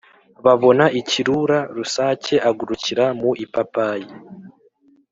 [0.45, 4.09] babona ikirura, rusake agurukira mu ipapayi.